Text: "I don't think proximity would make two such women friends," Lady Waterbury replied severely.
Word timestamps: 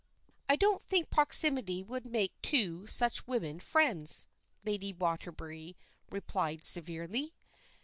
"I 0.49 0.55
don't 0.55 0.81
think 0.81 1.11
proximity 1.11 1.83
would 1.83 2.07
make 2.07 2.33
two 2.41 2.87
such 2.87 3.27
women 3.27 3.59
friends," 3.59 4.25
Lady 4.65 4.93
Waterbury 4.93 5.77
replied 6.09 6.65
severely. 6.65 7.35